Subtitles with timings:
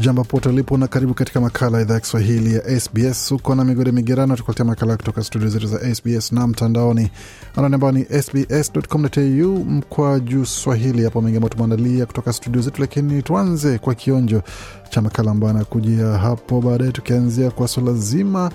[0.00, 3.64] jambo pote ulipo na karibu katika makala ya idhaa ya kiswahili ya sbs huko na
[3.64, 7.10] migode migerano tukuletea makala kutoka studio zetu za sbs na mtandaoni.
[7.56, 11.04] Anwani ambao ni sbs.com.au mkwa juu swahili.
[11.04, 14.42] Hapo mengi ambayo tumeandalia kutoka studio zetu lakini tuanze kwa kionjo
[14.90, 18.50] cha makala ambayo anakujia hapo baadaye tukianzia kwa swala zima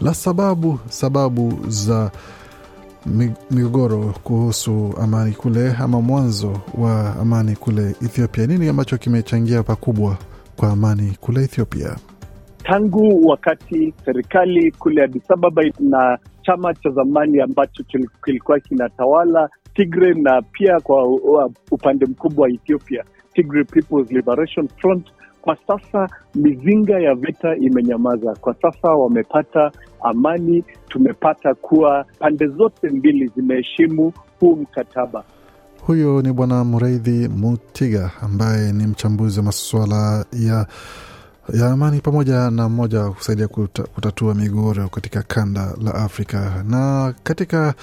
[0.00, 2.10] la sababu sababu za
[3.50, 8.46] migogoro kuhusu amani kule ama mwanzo wa amani kule ethiopia.
[8.46, 10.16] Nini ambacho kimechangia pakubwa
[10.58, 11.96] kwa amani kule Ethiopia.
[12.62, 17.84] Tangu wakati serikali kule Addis Ababa na chama cha zamani ambacho
[18.24, 21.08] kilikuwa kinatawala Tigre na pia kwa
[21.70, 25.06] upande mkubwa wa Ethiopia, Tigray People's Liberation Front,
[25.42, 28.34] kwa sasa mizinga ya vita imenyamaza.
[28.40, 29.72] Kwa sasa wamepata
[30.02, 30.64] amani.
[30.88, 35.24] Tumepata kuwa pande zote mbili zimeheshimu huu mkataba.
[35.86, 40.66] Huyo ni Bwana Mureithi Mutiga ambaye ni mchambuzi wa masuala ya
[41.54, 47.14] ya amani pamoja na mmoja wa kusaidia kuta, kutatua migogoro katika kanda la Afrika na
[47.22, 47.74] katika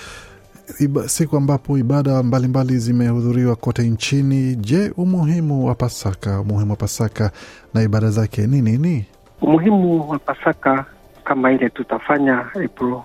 [0.79, 4.55] iba, siku ambapo ibada mbalimbali zimehudhuriwa kote nchini.
[4.55, 7.31] Je, umuhimu wa Pasaka, umuhimu wa Pasaka
[7.73, 9.05] na ibada zake ni nini?
[9.41, 10.85] Umuhimu wa Pasaka
[11.23, 12.95] kama ile tutafanya April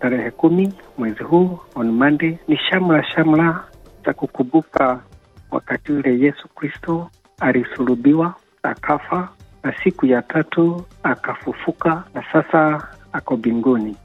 [0.00, 3.64] tarehe kumi mwezi huu on Monday ni shamla shamla
[4.06, 5.00] za kukumbuka
[5.50, 7.10] wakati ule Yesu Kristo
[7.40, 9.28] alisulubiwa akafa,
[9.62, 13.96] na siku ya tatu akafufuka, na sasa ako mbinguni.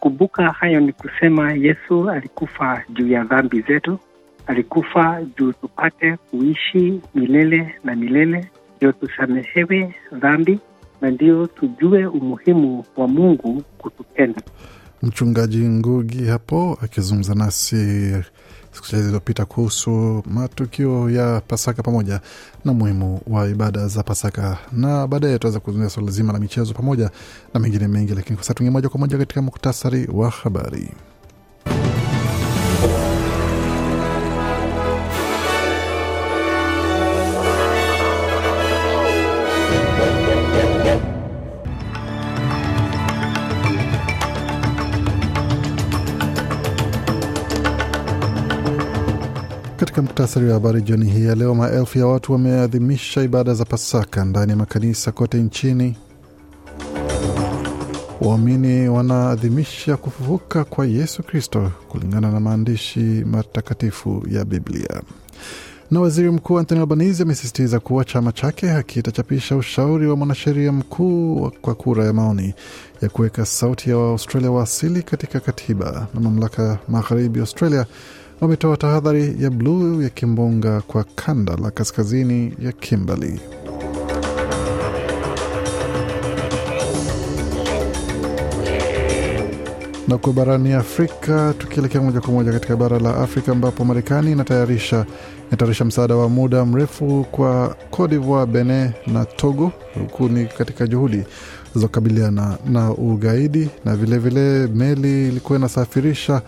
[0.00, 3.98] Kumbuka hayo ni kusema Yesu alikufa juu ya dhambi zetu,
[4.46, 10.58] alikufa juu tupate kuishi milele na milele, ndio tusamehewe dhambi
[11.00, 14.42] na ndio tujue umuhimu wa Mungu kutupenda.
[15.02, 18.12] Mchungaji Ngugi hapo akizungumza nasi
[18.72, 22.20] siku chache zilizopita kuhusu matukio ya Pasaka pamoja
[22.64, 27.10] na umuhimu wa ibada za Pasaka, na baadaye tutaweza kuzungumzia swala zima la michezo pamoja
[27.54, 30.88] na mengine mengi, lakini kwa sasa tuingie moja kwa moja katika muktasari wa habari.
[49.92, 54.24] Katika muktasari wa habari jioni hii ya leo, maelfu ya watu wameadhimisha ibada za Pasaka
[54.24, 55.96] ndani ya makanisa kote nchini.
[58.20, 65.02] Waumini wanaadhimisha kufufuka kwa Yesu Kristo kulingana na maandishi matakatifu ya Biblia.
[65.90, 71.74] Na waziri mkuu Anthony Albanese amesisitiza kuwa chama chake hakitachapisha ushauri wa mwanasheria mkuu kwa
[71.74, 72.54] kura ya maoni
[73.02, 76.06] ya kuweka sauti ya Waaustralia wa asili katika katiba.
[76.14, 77.86] Na mamlaka magharibi Australia
[78.42, 83.40] wametoa tahadhari ya bluu ya kimbunga kwa kanda la kaskazini ya Kimberley.
[90.08, 95.06] Na kwa barani Afrika, tukielekea moja kwa moja katika bara la Afrika ambapo Marekani inatayarisha
[95.48, 101.22] inatayarisha msaada wa muda mrefu kwa Cote d'Ivoire, Benin na Togo, huku ni katika juhudi
[101.74, 106.42] za kukabiliana na ugaidi, na vilevile vile meli ilikuwa inasafirisha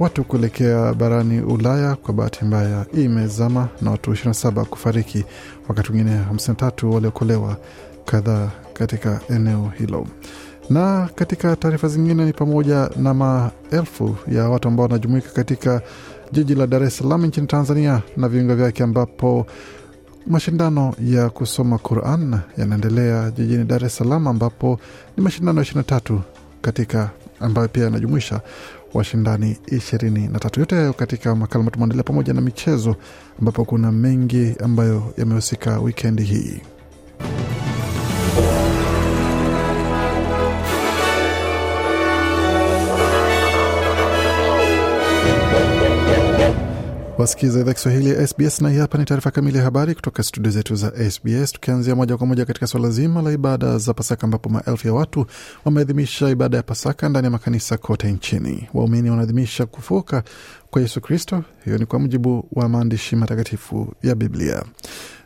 [0.00, 5.24] watu kuelekea barani Ulaya kwa bahati mbaya imezama na watu 27 kufariki,
[5.68, 7.56] wakati wengine 53 waliokolewa
[8.04, 10.06] kadhaa katika eneo hilo.
[10.70, 15.82] Na katika taarifa zingine ni pamoja na maelfu ya watu ambao wanajumuika katika
[16.32, 19.46] jiji la Dar es Salaam nchini Tanzania na viunga vyake ambapo
[20.26, 24.80] mashindano ya kusoma Quran yanaendelea jijini Dar es Salaam ambapo
[25.16, 26.18] ni mashindano ya 23
[26.62, 27.10] katika
[27.40, 28.40] ambayo pia yanajumuisha
[28.94, 30.60] washindani ishirini na tatu.
[30.60, 32.96] Yote hayo katika makala matumaendelea pamoja na michezo,
[33.38, 36.60] ambapo kuna mengi ambayo yamehusika wikendi hii.
[47.20, 50.50] Wasikiza idhaa Kiswahili ya SBS na hii hapa ni taarifa kamili ya habari kutoka studio
[50.52, 54.48] zetu za SBS, tukianzia moja kwa moja katika suala zima la ibada za Pasaka, ambapo
[54.48, 55.26] maelfu ya watu
[55.64, 58.68] wameadhimisha ibada ya Pasaka ndani ya makanisa kote nchini.
[58.74, 60.22] Waumini wanaadhimisha kufuka
[60.70, 61.44] kwa Yesu Kristo.
[61.64, 64.62] Hiyo ni kwa mujibu wa maandishi matakatifu ya Biblia.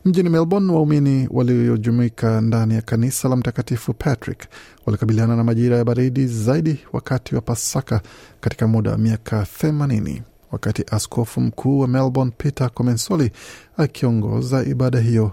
[0.04, 4.44] Mjini Melbourne, waumini waliojumuika ndani ya kanisa la Mtakatifu Patrick
[4.86, 8.00] walikabiliana na majira ya baridi zaidi wakati wa Pasaka
[8.40, 10.22] katika muda wa miaka themanini
[10.54, 13.30] wakati askofu mkuu wa Melbourne Peter Comensoli
[13.76, 15.30] akiongoza ibada hiyo.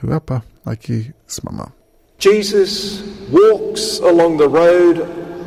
[0.00, 1.68] Huyu hapa akisimama.
[2.18, 3.02] Jesus
[3.32, 5.00] walks along the road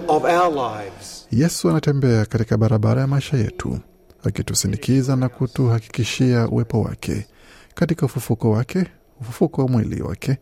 [0.07, 1.27] of our lives.
[1.31, 3.79] Yesu anatembea katika barabara ya maisha yetu
[4.23, 7.27] akitusindikiza na kutuhakikishia uwepo wake
[7.75, 8.85] katika ufufuko wake,
[9.21, 10.37] ufufuko wa mwili wake.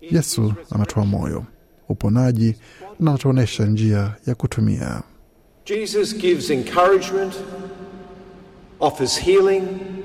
[0.00, 1.44] Yesu anatoa moyo,
[1.88, 2.56] uponaji
[3.00, 5.02] na anatuonyesha njia ya kutumia.
[5.66, 7.32] Jesus gives encouragement,
[8.80, 10.02] offers healing,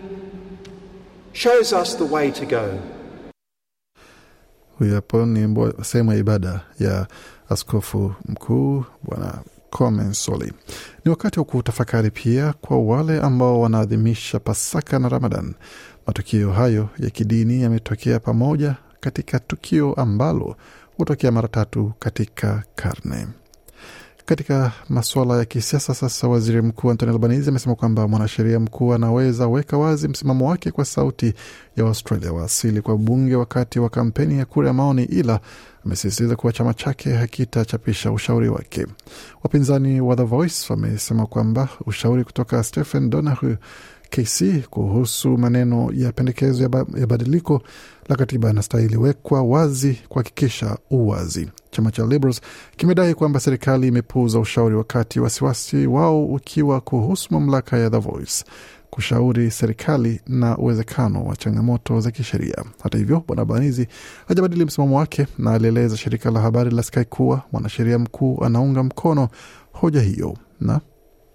[1.33, 2.79] shows us the way to go.
[4.79, 7.07] Huyu hapo ni sehemu ya ibada ya
[7.49, 9.39] askofu mkuu Bwana
[9.69, 10.53] Comensoli.
[11.05, 15.53] Ni wakati wa kutafakari pia kwa wale ambao wanaadhimisha Pasaka na Ramadan.
[16.07, 20.55] Matukio hayo ya kidini yametokea pamoja katika tukio ambalo
[20.97, 23.27] hutokea mara tatu katika karne.
[24.31, 29.77] Katika masuala ya kisiasa sasa, waziri mkuu Anthony Albanese amesema kwamba mwanasheria mkuu anaweza weka
[29.77, 31.33] wazi msimamo wake kwa sauti
[31.77, 35.39] ya Australia wa asili kwa bunge wakati wa kampeni ya kura ya maoni, ila
[35.85, 38.87] amesisitiza kuwa chama chake hakitachapisha ushauri wake.
[39.43, 43.57] Wapinzani wa The Voice wamesema kwamba ushauri kutoka Stephen Donahue
[44.09, 47.61] KC kuhusu maneno ya pendekezo ya, ba ya badiliko
[48.09, 51.49] la katiba yanastahili wekwa wazi kuhakikisha uwazi.
[51.71, 52.41] Chama cha Liberals
[52.77, 58.43] kimedai kwamba serikali imepuuza ushauri, wakati wasiwasi wao ukiwa kuhusu mamlaka ya The Voice
[58.89, 62.55] kushauri serikali na uwezekano wa changamoto za kisheria.
[62.83, 63.87] Hata hivyo, bwana Banizi
[64.27, 69.29] hajabadili msimamo wake na alieleza shirika la habari la Sky kuwa mwanasheria mkuu anaunga mkono
[69.71, 70.81] hoja hiyo na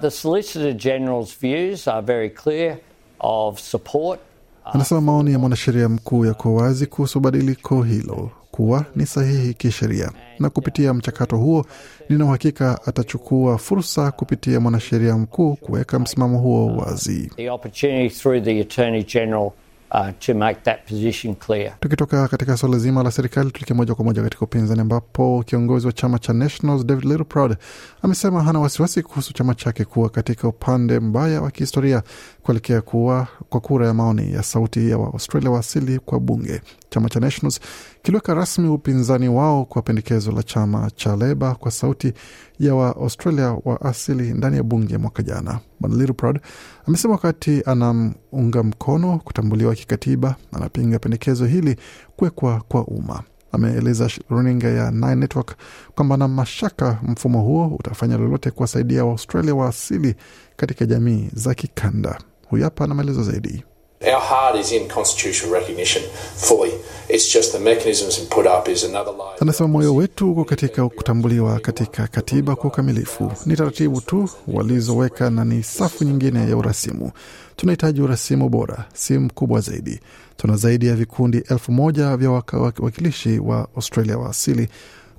[0.01, 2.77] The Solicitor General's views are very clear
[3.21, 4.21] of support.
[4.65, 10.51] Anasema maoni ya mwanasheria mkuu yako wazi kuhusu badiliko hilo kuwa ni sahihi kisheria, na
[10.51, 11.67] kupitia mchakato huo
[12.09, 17.31] nina uhakika atachukua fursa kupitia mwanasheria mkuu kuweka msimamo huo wazi.
[17.37, 19.51] The opportunity through the Attorney General
[19.91, 21.73] uh, to make that position clear.
[21.81, 25.93] Tukitoka katika suala zima la serikali, tulikia moja kwa moja katika upinzani, ambapo kiongozi wa
[25.93, 27.57] chama cha Nationals David Littleproud
[28.03, 32.03] amesema hana wasiwasi kuhusu chama chake kuwa katika upande mbaya wa kihistoria
[32.43, 36.61] kuelekea kuwa kwa kura ya maoni ya sauti ya Waaustralia wa asili kwa bunge.
[36.91, 37.61] Chama cha Nationals
[38.07, 42.13] kiliweka rasmi upinzani wao kwa pendekezo la chama cha Leba kwa sauti
[42.59, 45.61] ya Waaustralia wa asili ndani ya bunge mwaka jana.
[45.81, 46.41] Bwana Littleproud
[46.89, 51.77] amesema wakati anamunga mkono kutambuliwa kikatiba, anapinga pendekezo hili
[52.17, 53.23] kuwekwa kwa umma.
[53.53, 55.57] Ameeleza runinga ya Nine Network
[55.95, 60.15] kwamba ana mashaka mfumo huo utafanya lolote kuwasaidia Waaustralia wa asili
[60.57, 62.19] katika jamii za kikanda.
[62.49, 63.65] Huyu hapa na maelezo zaidi.
[64.03, 66.03] Our heart is in constitutional recognition
[66.37, 66.73] fully.
[67.09, 69.37] It's just the mechanisms we put up is another layer.
[69.41, 73.33] Anasema moyo wetu uko katika kutambuliwa katika katiba kwa ukamilifu.
[73.47, 77.11] Ni taratibu tu walizoweka na ni safu nyingine ya urasimu.
[77.57, 80.01] Tunahitaji urasimu bora, si mkubwa zaidi.
[80.37, 82.31] Tuna zaidi ya vikundi elfu moja vya
[82.79, 84.69] wakilishi wa Australia wa asili.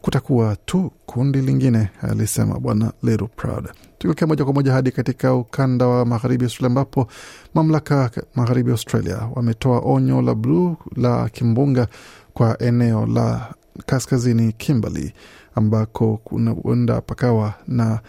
[0.02, 3.70] Kutakuwa tu kundi lingine, alisema Bwana Littleproud.
[3.98, 7.08] Tukielekea moja kwa moja hadi katika ukanda wa magharibi Australia, ambapo
[7.54, 11.88] mamlaka magharibi Australia wametoa onyo la bluu la kimbunga
[12.34, 13.54] kwa eneo la
[13.86, 15.14] kaskazini Kimberley
[15.56, 18.00] ambako kunaenda pakawa na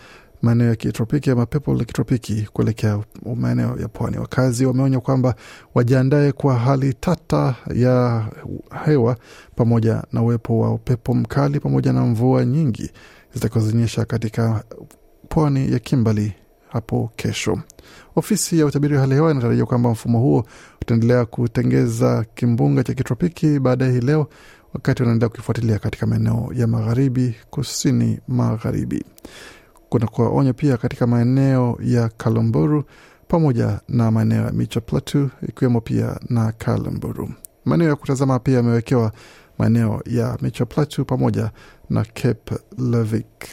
[0.43, 2.99] maeneo ya kitropiki ama pepo la kitropiki kuelekea
[3.37, 4.19] maeneo ya pwani.
[4.19, 5.35] Wakazi wameonya kwamba
[5.75, 8.25] wajiandae kwa hali tata ya
[8.85, 9.17] hewa
[9.57, 12.91] pamoja na uwepo wa upepo mkali pamoja na mvua nyingi
[13.35, 14.65] zitakazonyesha katika
[15.29, 16.33] pwani ya Kimberley
[16.69, 17.59] hapo kesho.
[18.17, 20.45] Ofisi ya utabiri wa hali ya hewa inatarajia kwamba mfumo huo
[20.83, 24.29] utaendelea kutengeza kimbunga cha kitropiki baadaye hii leo,
[24.75, 29.05] wakati wanaendelea kukifuatilia katika maeneo ya magharibi, kusini magharibi.
[29.89, 32.85] Kuna kuwaonya pia katika maeneo ya Kalamburu
[33.29, 37.31] pamoja na maeneo ya Micha Plateau ikiwemo pia na Kalamburu.
[37.65, 39.13] Maeneo ya kutazama pia yamewekewa
[39.59, 41.51] maeneo ya Micha Plateau pamoja
[41.91, 43.45] na Cape Levick.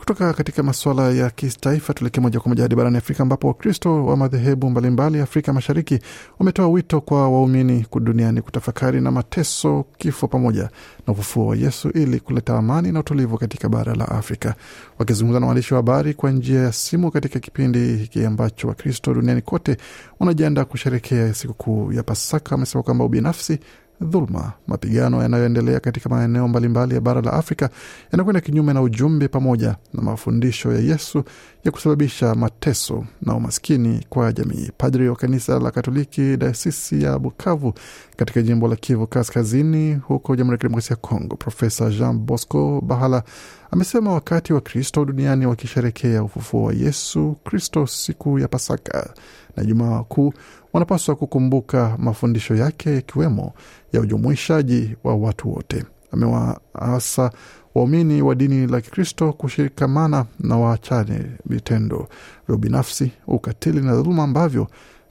[0.00, 4.16] Kutoka katika masuala ya kitaifa tuelekee moja kwa moja hadi barani Afrika ambapo Wakristo wa
[4.16, 5.98] madhehebu mbalimbali Afrika Mashariki
[6.38, 10.62] wametoa wito kwa waumini duniani kutafakari na mateso, kifo pamoja
[11.06, 14.54] na ufufuo wa Yesu ili kuleta amani na utulivu katika bara la Afrika.
[14.98, 19.42] Wakizungumza na waandishi wa habari kwa njia ya simu katika kipindi hiki ambacho Wakristo duniani
[19.42, 19.76] kote
[20.20, 23.58] wanajiandaa kusherekea sikukuu ya Pasaka, amesema kwamba ubinafsi
[24.00, 27.70] dhuluma, mapigano yanayoendelea katika maeneo mbalimbali ya bara la Afrika
[28.12, 31.24] yanakwenda kinyume na ujumbe pamoja na mafundisho ya Yesu
[31.64, 34.70] ya kusababisha mateso na umaskini kwa jamii.
[34.78, 37.74] Padri wa kanisa la Katoliki dayosisi ya Bukavu
[38.16, 43.22] katika jimbo la Kivu Kaskazini huko Jamhuri ya Kidemokrasia ya Kongo, Profesa Jean Bosco Bahala
[43.70, 49.14] amesema wakati wa Kristo duniani wakisherekea ufufuo wa Yesu Kristo siku ya Pasaka
[49.56, 50.32] na Jumaa Kuu
[50.72, 53.52] wanapaswa kukumbuka mafundisho yake yakiwemo
[53.92, 55.84] ya ujumuishaji wa watu wote.
[56.12, 57.30] Amewaasa
[57.74, 62.08] waumini wa dini la Kikristo kushikamana na waachane vitendo
[62.46, 64.66] vya ubinafsi, ukatili na dhuluma ambavyo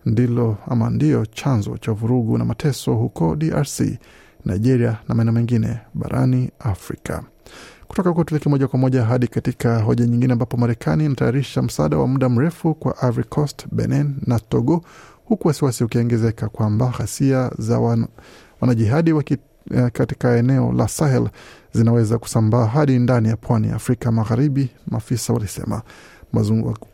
[0.06, 3.82] ndilo ama ndiyo chanzo cha vurugu na mateso huko DRC,
[4.46, 7.24] Nigeria na maeneo mengine barani Afrika.
[7.88, 12.08] Kutoka huko tuleke moja kwa moja hadi katika hoja nyingine, ambapo Marekani inatayarisha msaada wa
[12.08, 14.82] muda mrefu kwa Ivory Coast, Benin na Togo,
[15.30, 18.08] huku wasiwasi ukiongezeka kwamba ghasia za wan,
[18.62, 19.38] wanajihadi waki,
[19.94, 21.30] katika eneo la Sahel
[21.74, 25.82] zinaweza kusambaa hadi ndani ya pwani ya Afrika Magharibi, maafisa walisema.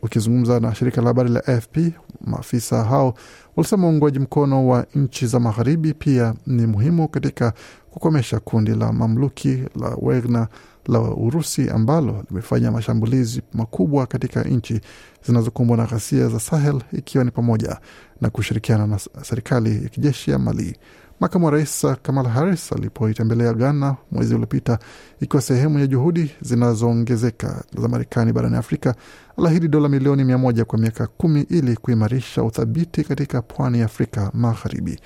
[0.02, 1.76] Wakizungumza na shirika la habari la AFP,
[2.24, 3.14] maafisa hao
[3.56, 7.52] walisema uungwaji mkono wa nchi za magharibi pia ni muhimu katika
[7.90, 10.48] kukomesha kundi la mamluki la Wagner
[10.88, 14.80] la Urusi ambalo limefanya mashambulizi makubwa katika nchi
[15.26, 17.76] zinazokumbwa na ghasia za Sahel, ikiwa ni pamoja
[18.20, 20.76] na kushirikiana na serikali ya kijeshi ya Mali.
[21.20, 24.78] Makamu wa rais Kamala Harris alipoitembelea Ghana mwezi uliopita,
[25.20, 28.94] ikiwa sehemu ya juhudi zinazoongezeka za Marekani barani Afrika,
[29.38, 34.30] aliahidi dola milioni mia moja kwa miaka kumi ili kuimarisha uthabiti katika pwani ya Afrika
[34.34, 34.98] Magharibi.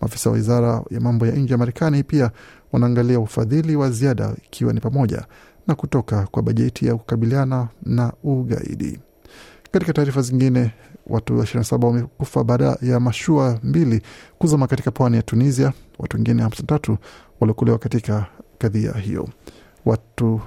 [0.00, 2.30] Maafisa wa wizara ya mambo ya nje ya Marekani pia
[2.72, 5.26] wanaangalia ufadhili wa ziada, ikiwa ni pamoja
[5.66, 8.98] na kutoka kwa bajeti ya kukabiliana na ugaidi.
[9.72, 10.70] Katika taarifa zingine,
[11.06, 14.02] watu 27 wamekufa baada ya mashua mbili
[14.38, 15.72] kuzama katika pwani ya Tunisia.
[15.98, 16.96] Watu wengine 53
[17.40, 18.26] waliokolewa katika
[18.58, 19.28] kadhia hiyo.
[19.84, 20.40] Watu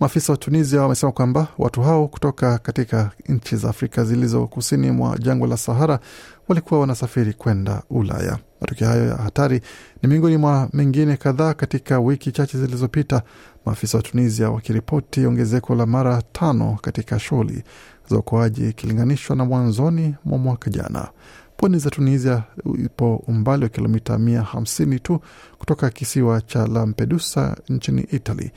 [0.00, 5.18] maafisa wa Tunisia wamesema kwamba watu hao kutoka katika nchi za Afrika zilizo kusini mwa
[5.18, 6.00] jangwa la Sahara
[6.48, 8.38] walikuwa wanasafiri kwenda Ulaya.
[8.60, 9.60] Matukio hayo ya hatari
[10.02, 13.22] ni miongoni mwa mengine kadhaa katika wiki chache zilizopita,
[13.66, 17.62] maafisa wa Tunisia wakiripoti ongezeko la mara tano katika shughuli
[18.10, 21.08] za uokoaji ikilinganishwa na mwanzoni mwa mwaka jana.
[21.56, 22.42] Pwani za Tunisia
[22.84, 25.20] ipo umbali wa kilomita mia hamsini tu
[25.58, 28.50] kutoka kisiwa cha Lampedusa nchini Italy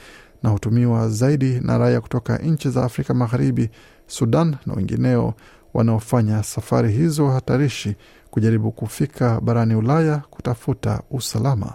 [0.44, 3.70] na hutumiwa zaidi na raia kutoka nchi za Afrika Magharibi,
[4.08, 5.34] Sudan na wengineo
[5.74, 7.96] wanaofanya safari hizo hatarishi
[8.32, 11.74] kujaribu kufika barani Ulaya kutafuta usalama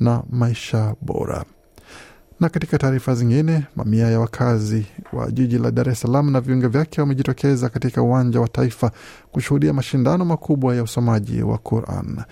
[0.00, 1.44] na maisha bora.
[2.40, 6.68] Na katika taarifa zingine, mamia ya wakazi wa jiji la Dar es Salaam na viunga
[6.68, 8.90] vyake wamejitokeza katika uwanja wa Taifa
[9.32, 12.22] kushuhudia mashindano makubwa ya usomaji wa Quran.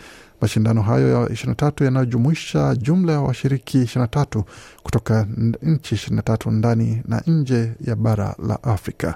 [0.41, 4.43] Mashindano hayo ya 23 yanayojumuisha jumla ya washiriki 23
[4.83, 5.27] kutoka
[5.63, 9.15] nchi 23 ndani na nje ya bara la Afrika.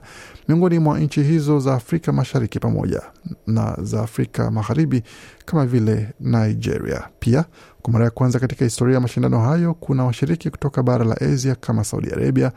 [0.49, 3.03] Miongoni mwa nchi hizo za Afrika Mashariki pamoja
[3.47, 5.03] na za Afrika Magharibi
[5.45, 7.09] kama vile Nigeria.
[7.19, 7.45] Pia
[7.83, 11.55] kwa mara ya kwanza katika historia ya mashindano hayo kuna washiriki kutoka bara la Asia
[11.55, 12.53] kama Saudi Arabia,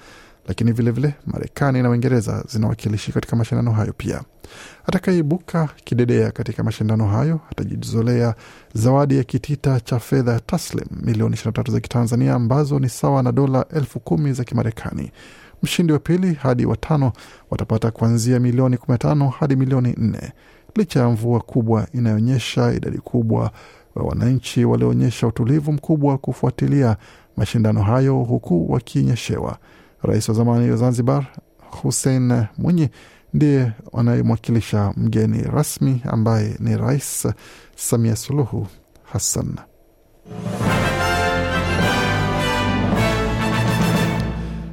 [0.47, 4.21] lakini vilevile Marekani na Uingereza zinawakilishi katika mashindano hayo pia.
[4.85, 8.35] Atakayeibuka kidedea katika mashindano hayo atajizolea
[8.73, 13.65] zawadi ya kitita cha fedha taslim milioni 23 za Kitanzania ambazo ni sawa na dola
[13.75, 15.11] elfu kumi za Kimarekani.
[15.63, 17.11] Mshindi wa pili hadi watano
[17.49, 20.31] watapata kuanzia milioni 15 hadi milioni 4.
[20.75, 23.51] Licha ya mvua kubwa inayoonyesha idadi kubwa
[23.95, 26.97] wa wananchi walioonyesha utulivu mkubwa kufuatilia
[27.37, 29.57] mashindano hayo huku wakinyeshewa.
[30.03, 31.25] Rais wa zamani wa Zanzibar
[31.81, 32.89] Hussein Mwinyi
[33.33, 37.27] ndiye anayemwakilisha mgeni rasmi ambaye ni Rais
[37.75, 38.67] Samia Suluhu
[39.03, 39.55] Hassan.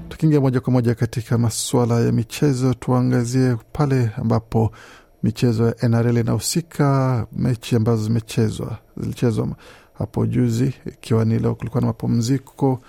[0.09, 4.73] Tukiingia moja kwa moja katika masuala ya michezo, tuangazie pale ambapo
[5.23, 7.27] michezo ya NRL inahusika.
[7.33, 9.49] Mechi ambazo zimechezwa zilichezwa
[9.99, 12.81] hapo juzi, ikiwa ni leo kulikuwa na mapumziko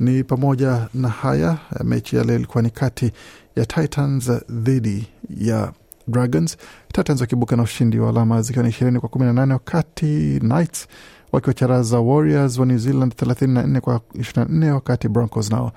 [0.00, 1.58] ni pamoja na haya.
[1.84, 3.12] Mechi ya leo ilikuwa ni kati
[3.56, 5.72] ya Titans dhidi ya
[6.08, 6.56] Dragons,
[6.92, 10.86] Titans wakibuka na ushindi wa alama zikiwa ni ishirini kwa kumi na nane wakati Knights
[11.32, 15.72] wakiwacharaza Warriors wa New Zealand thelathini na nne kwa ishirini na nne wakati Broncos nao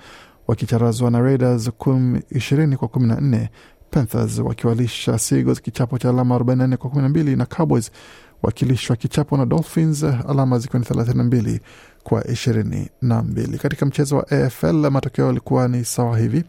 [0.46, 3.50] wakicharazwa na Raiders kum ishirini kwa kumi na nne
[3.90, 7.90] Panthers wakiwalisha Seagulls kichapo cha alama 44 kwa 12 na Cowboys
[8.44, 11.60] wakilishwa kichapo na Dolphins alama zikiwa ni 32
[12.02, 13.58] kwa 22.
[13.58, 16.44] Katika mchezo wa AFL matokeo yalikuwa ni sawa hivi: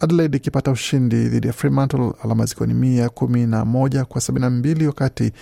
[0.00, 4.86] Adelaide ikipata ushindi dhidi ya Fremantle alama zikiwa ni mia kumi na moja kwa 72,
[4.86, 5.32] wakati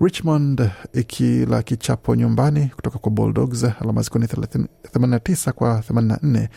[0.00, 6.48] Richmond ikila kichapo nyumbani kutoka kwa Bulldogs alama zikiwa ni 89 kwa 84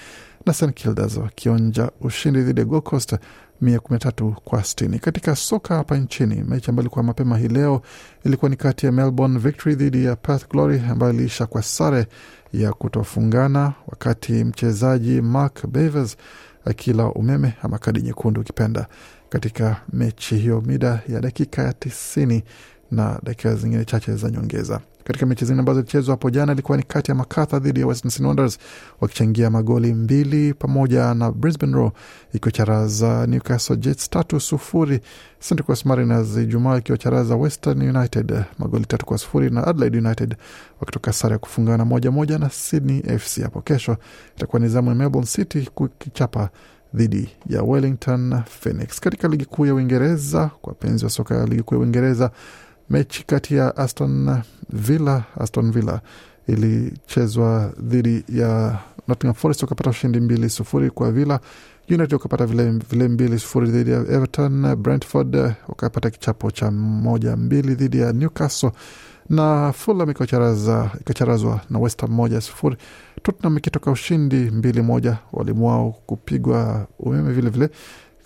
[0.46, 3.16] na St Kildas wakionja ushindi dhidi ya Gold Coast
[3.62, 5.00] mia kumi na tatu kwa sitini.
[5.00, 7.82] Katika soka hapa nchini, mechi ambayo ilikuwa mapema hii leo
[8.26, 12.08] ilikuwa ni kati ya Melbourne Victory dhidi ya Perth Glory ambayo iliisha kwa sare
[12.54, 16.18] ya kutofungana, wakati mchezaji Mark Bevers
[16.66, 18.88] akila umeme ama kadi nyekundu ukipenda
[19.30, 22.44] katika mechi hiyo mida ya dakika ya tisini
[22.92, 24.82] na dakika zingine chache za nyongeza.
[25.08, 28.26] Katika mechi zingine ambazo ilichezwa hapo jana ilikuwa ni kati ya Macarthur dhidi ya Western
[28.26, 28.58] Wanderers
[29.02, 31.92] wakichangia magoli mbili pamoja na Brisbane Roar
[32.34, 35.00] ikiwacharaza Newcastle Jets tatu sufuri.
[35.48, 40.36] Central Coast Mariners Ijumaa ikiwacharaza Western United magoli tatu kwa sufuri na Adelaide United
[40.80, 43.42] wakitoka sare ya kufungana moja moja na Sydney FC.
[43.42, 43.98] Hapo kesho
[44.38, 46.50] itakuwa ni zamu ya Melbourne City kukichapa
[46.94, 49.00] dhidi ya Wellington Phoenix.
[49.00, 52.32] Katika ligi kuu ya Uingereza, kwa penzi wa soka ya ligi kuu ya Uingereza
[52.90, 56.02] mechi kati ya Aston Villa Aston Villa
[56.48, 61.40] ilichezwa dhidi ya Nottingham Forest wakapata ushindi mbili sufuri kwa Villa.
[61.90, 64.76] United wakapata vile, vile mbili sufuri dhidi ya Everton.
[64.76, 65.36] Brentford
[65.68, 68.72] wakapata kichapo cha moja mbili dhidi ya Newcastle
[69.30, 72.78] na Fulham ikacharazwa na West Ham moja sufuri.
[73.24, 77.70] Tottenham ikitoka ushindi mbili moja, walimu wao kupigwa umeme vilevile vile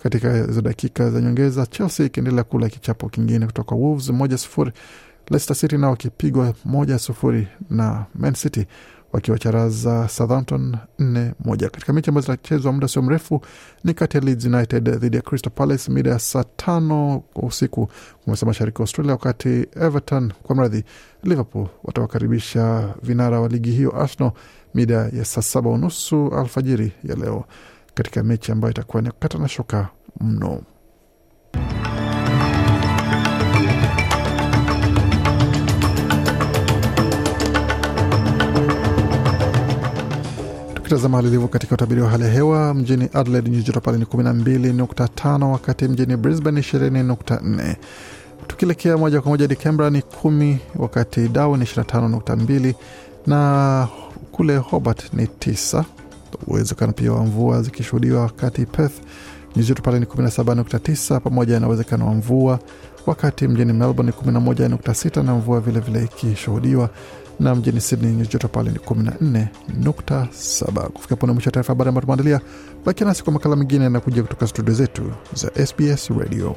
[0.02, 1.66] katika hizo dakika za nyongeza.
[1.66, 4.72] Chelsea ikiendelea kula kichapo kingine kutoka Wolves moja sufuri.
[5.30, 8.66] Leicester City nao wakipigwa moja sufuri na Man City
[9.12, 11.68] wakiwacharaza Southampton nne moja.
[11.70, 13.40] Katika mechi ambazo zinachezwa muda sio mrefu
[13.84, 17.88] ni kati ya Leeds United dhidi ya Crystal Palace mida ya saa tano usiku
[18.24, 19.48] kumesa mashariki Australia, wakati
[19.80, 20.84] Everton kwa mradhi
[21.22, 24.32] Liverpool watawakaribisha vinara wa ligi hiyo Arsenal
[24.74, 27.44] mida ya saa saba unusu alfajiri ya leo
[28.02, 29.88] katika mechi ambayo itakuwa ni kukata na shoka
[30.20, 30.62] mno.
[40.74, 44.04] Tukitazama hali ilivyo katika utabiri wa hali ya hewa mjini Adelaide nyuzi joto pale ni
[44.04, 47.74] 12.5, wakati mjini Brisbane 20.4.
[48.46, 52.74] Tukielekea moja kwa moja hadi Canberra ni kumi, wakati Darwin ni 25.2
[53.26, 53.88] na
[54.32, 55.84] kule Hobart ni tisa
[56.46, 58.94] uwezekano pia wa mvua zikishuhudiwa wakati Perth
[59.56, 62.58] nyuzi joto pale ni 17.9 pamoja na uwezekano wa mvua,
[63.06, 66.90] wakati mjini Melbourne ni 11.6 na mvua vilevile ikishuhudiwa,
[67.40, 70.88] na mjini Sydney nyuzi joto pale ni 14.7.
[70.88, 72.40] Kufika pone mwisho wa taarifa habari ambayo tumeandalia.
[72.84, 75.02] Bakia nasi kwa makala mengine yanakuja kutoka studio zetu
[75.34, 76.56] za SBS Radio.